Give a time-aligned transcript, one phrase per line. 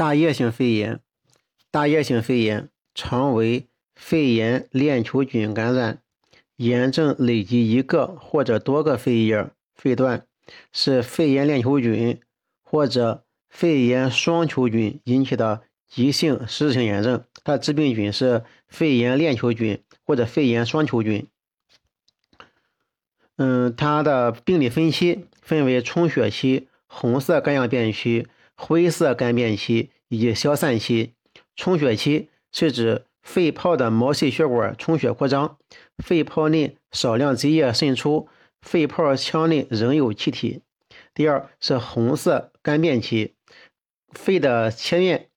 [0.00, 0.98] 大叶性肺炎，
[1.70, 6.00] 大叶性肺炎常为肺炎链球菌感染，
[6.56, 10.24] 炎症累及一个或者多个肺叶、肺段，
[10.72, 12.18] 是肺炎链球菌
[12.62, 17.22] 或者肺炎双球菌引起的急性实质性炎症。
[17.44, 21.28] 它的致病菌是肺炎链球菌或者肺炎双球菌。
[23.36, 28.26] 嗯，它的病理分期分为充血期、红色肝样变区、
[28.60, 31.14] 灰色肝变期以及消散期。
[31.56, 35.56] 充血期是指肺泡的毛细血管充血扩张，
[36.04, 38.28] 肺泡内少量积液渗出，
[38.60, 40.60] 肺泡腔内仍有气体。
[41.14, 43.34] 第二是红色肝变期，
[44.12, 45.28] 肺的切面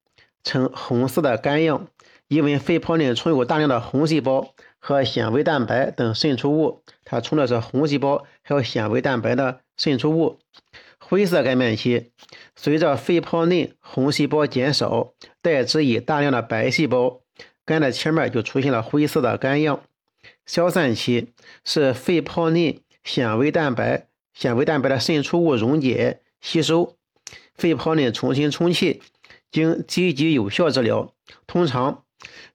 [0.44, 1.88] 呈红色的肝样，
[2.28, 4.54] 因为肺泡内充有大量的红细胞。
[4.86, 10.40] 和纤维蛋白等渗出物，它充的是红细胞还有纤维蛋白的渗出物。
[11.14, 12.10] 灰色干变期，
[12.56, 15.14] 随着肺泡内红细胞减少，
[15.44, 17.22] 代之以大量的白细胞，
[17.64, 19.84] 肝的切面就出现了灰色的肝样。
[20.48, 21.32] 消散期
[21.64, 26.96] 是肺泡内纤维蛋白、纤维蛋白的渗出物溶解吸收，
[27.54, 29.04] 肺泡内重新充气，
[29.52, 31.14] 经积极有效治疗，
[31.46, 32.04] 通常。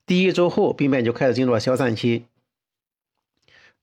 [0.04, 2.24] 第一周后，病变就开始进入了消散期。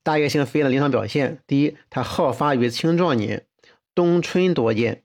[0.03, 3.45] 大叶性肺炎的临床表现：第一，它好发于青壮年，
[3.95, 5.03] 冬春多见，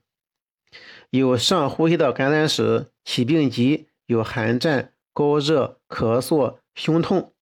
[1.11, 7.33] 有上呼吸道感染史，起病急，有寒战、高热、咳嗽、胸痛。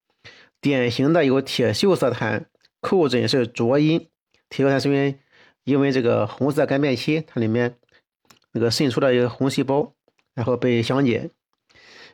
[0.60, 2.44] 典型的有铁锈色痰，
[2.82, 4.08] 叩诊是浊音。
[4.50, 5.18] 铁锈痰是因为
[5.64, 7.78] 因为这个红色肝变期，它里面
[8.52, 9.94] 那个渗出的一个红细胞，
[10.34, 11.30] 然后被详解。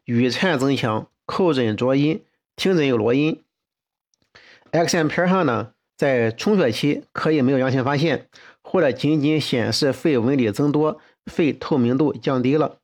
[0.05, 1.11] 语颤增强。
[1.27, 2.23] 叩诊浊音，
[2.55, 3.43] 听诊有罗音。
[4.73, 8.29] X 线片上呢，在充血期可以没有阳性发现，
[8.75, 12.81] 或者仅仅显示肺纹理增多，肺透明度降低了。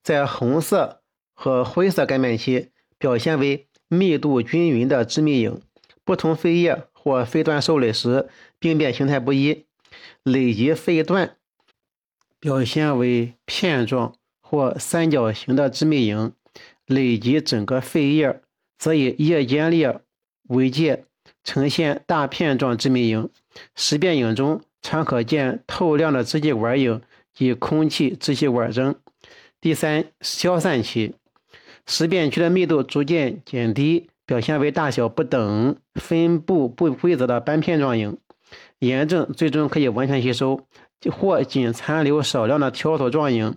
[0.00, 1.00] 在红色
[1.34, 5.60] 和灰色肝变期，表现为密度均匀的致密影，
[6.04, 8.28] 不同肺叶或肺段受累时，
[8.60, 9.64] 病变形态不一。
[10.22, 11.36] 累及肺段
[12.38, 16.34] 表现为片状或三角形的致密影。
[16.86, 18.40] 累及整个肺叶，
[18.78, 19.98] 则以叶间裂
[20.44, 21.04] 为界，
[21.42, 23.28] 呈现大片状致密影。
[23.74, 27.00] 实变影中常可见透亮的支气管影
[27.32, 28.94] 及空气支气管征。
[29.60, 31.14] 第三，消散期，
[31.86, 38.18] 实变区的密度逐渐减低，表现为大小不等、分布不规则的斑片状影。
[38.78, 40.66] 炎症最终可以完全吸收，
[41.10, 43.56] 或仅残留少量的条索状影，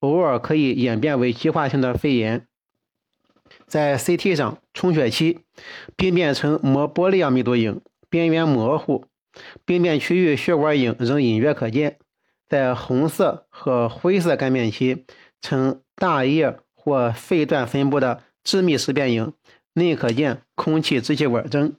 [0.00, 2.46] 偶尔可以演变为继化性的肺炎。
[3.66, 5.38] 在 CT 上，充血期
[5.96, 9.06] 病变呈膜玻璃样密度影，边缘模糊，
[9.64, 11.98] 病变区域血管影仍隐约可见。
[12.48, 15.04] 在红色和灰色干变期，
[15.40, 19.32] 呈大叶或肺段分布的致密实变影，
[19.72, 21.74] 内可见空气支气管征。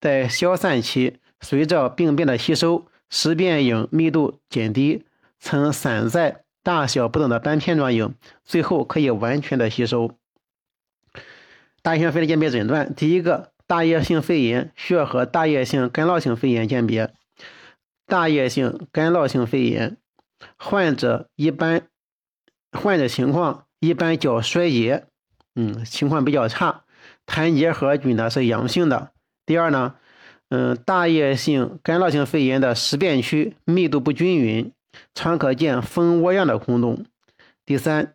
[0.00, 5.04] 在消散期，随着病变的吸收，实变影密度减低，
[5.40, 8.14] 呈散在大小不等的斑片状影，
[8.44, 10.12] 最后可以完全的吸收。
[11.80, 17.14] 大型肺的鉴别诊断，第一个，大叶性肺炎需要和大叶性干酪性肺炎鉴别。
[18.06, 19.96] 大叶性干酪性肺炎
[20.58, 21.88] 患者一般，
[22.72, 25.06] 患者情况一般较衰竭，
[25.54, 26.84] 嗯，情况比较差。
[27.26, 29.12] 痰结核菌呢是阳性的。
[29.46, 29.94] 第二呢，
[30.50, 34.72] 嗯，大叶性干酪性肺炎的实变区密度不均匀，
[35.14, 37.06] 常可见蜂窝样的空洞。
[37.64, 38.14] 第三，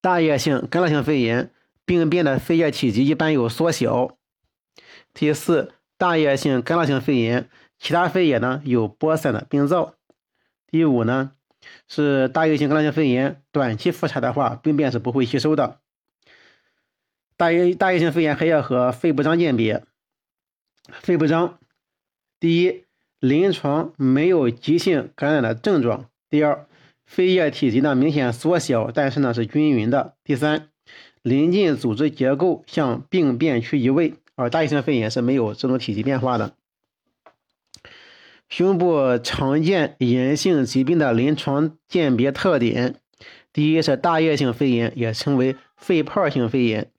[0.00, 1.50] 大叶性干酪性肺炎。
[1.90, 4.16] 病变的肺叶体积一般有缩小。
[5.12, 9.96] 第四，大叶性干酪性肺炎，其他肺叶呢有播散的病灶。
[10.68, 11.32] 第五呢
[11.88, 15.80] 是大叶性干酪性肺炎，短期复查的话，病变是不会吸收的。
[17.36, 19.82] 大叶大叶性肺炎还要和肺部张鉴别。
[20.92, 21.58] 肺部张，
[22.38, 22.84] 第一，
[23.18, 26.08] 临床没有急性感染的症状。
[26.28, 26.68] 第二，
[27.04, 30.14] 肺叶体积呢明显缩小，但是呢是均匀的。
[30.22, 30.68] 第三。
[31.22, 36.54] 临近组织结构向病变区移位，而大叶性肺炎是没有这种体积变化的。
[38.48, 42.96] 胸部常见炎性疾病的临床鉴别特点，
[43.52, 46.90] 第一是大叶性肺炎，也称为肺泡性肺炎，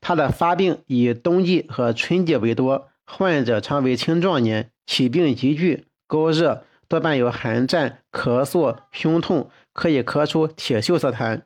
[0.00, 11.42] 它的发病以冬季和春季为多，患者常为青壮年，起病急剧，高热，多伴有寒战、咳嗽、胸痛，可以咳出铁锈色痰。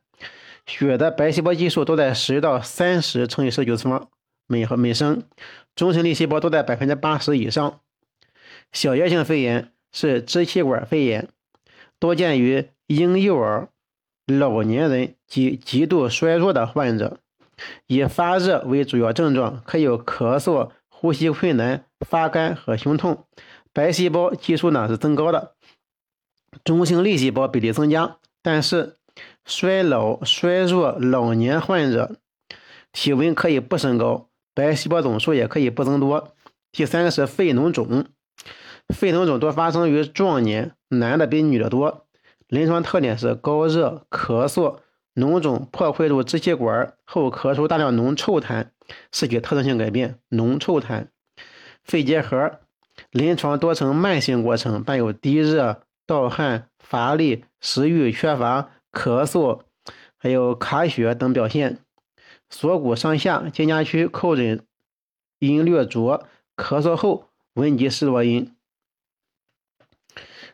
[0.69, 4.09] 血的白细胞计数都在十到三十乘以十九次方
[4.47, 5.25] 每和每升，
[5.75, 7.81] 中性粒细胞都在百分之八十以上。
[8.71, 11.31] 小叶性肺炎是支气管肺炎，
[11.99, 13.71] 多见于婴幼儿，
[14.27, 17.19] 老年人及极度衰弱的患者。
[17.87, 23.25] 以发热为主要症状，可有咳嗽、呼吸困难、发干和胸痛。
[23.73, 25.55] 白细胞计数呢是增高的，
[26.63, 28.19] 中性粒细胞比例增加。
[28.43, 28.98] 但是
[29.45, 32.17] 衰老、衰弱老年患者
[32.93, 36.35] 体温可以不升高，白细胞总数也可以不增多。
[36.73, 38.07] 第三个是肺脓肿，
[38.95, 42.07] 肺脓肿多发生于壮年，男的比女的多。
[42.49, 44.79] 临床特点是高热、咳嗽。
[45.15, 48.69] 脓肿破坏入支气管后，咳出大量脓臭痰，
[49.11, 51.09] 视觉特征性改变，脓臭痰。
[51.83, 52.61] 肺结核
[53.11, 59.61] 临床多呈慢性过程，伴有低热、盗汗、乏力、食欲缺乏、咳嗽，
[60.17, 61.79] 还有卡血等表现。
[62.51, 64.61] 锁骨上下肩胛区叩诊
[65.39, 68.53] 音略浊，咳嗽后闻及湿多音。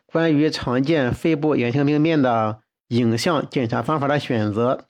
[0.05, 2.61] 关于常见肺部炎性病变的。
[2.89, 4.85] 影像检查方法的选择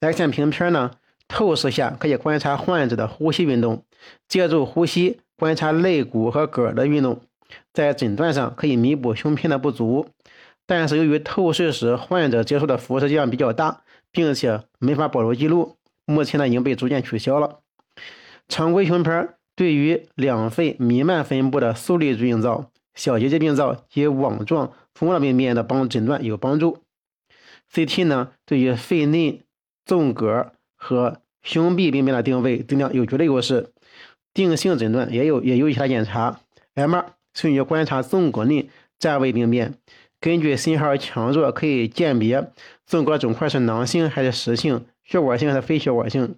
[0.00, 0.90] ，X 线平片呢，
[1.28, 3.84] 透视下可以观察患者的呼吸运动，
[4.26, 7.20] 借助呼吸观察肋骨和膈的运动，
[7.72, 10.08] 在诊断上可以弥补胸片的不足。
[10.66, 15.76] 但是由于透视时患者接受的辐射剂量比较大，并且没法保留记录，
[16.06, 17.60] 目前呢已经被逐渐取消了。
[18.48, 26.78] 常规胸片对于两肺弥漫分布的粟粒病灶、小结节病灶及网状蜂窝病变的帮诊断有帮助。
[27.72, 29.42] CT 呢，对于肺内
[29.84, 33.70] 纵隔和胸壁病变的定位定量有绝对优势，
[34.32, 36.40] 定性诊断也有也有其他检查。
[36.74, 37.04] MR
[37.42, 39.74] 用于观察纵隔内占位病变，
[40.24, 42.50] 根据信号强弱可以鉴别
[42.86, 46.36] 纵隔肿块是囊性还是实性，血管性还是非血管性。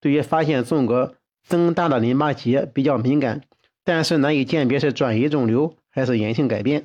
[0.00, 1.14] 对于发现纵隔
[1.46, 3.42] 增大的淋巴结比较敏感，
[3.84, 6.82] 但是难以鉴别是转移肿瘤还是炎性改变。